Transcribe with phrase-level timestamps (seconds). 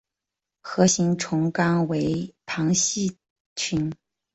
[0.61, 3.17] 核形虫纲为旁系
[3.55, 3.93] 群。